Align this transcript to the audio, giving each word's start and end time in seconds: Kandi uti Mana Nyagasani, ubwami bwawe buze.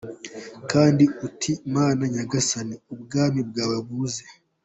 Kandi 0.71 1.03
uti 1.27 1.51
Mana 1.73 2.03
Nyagasani, 2.13 2.75
ubwami 2.93 3.39
bwawe 3.49 3.77
buze. 3.87 4.23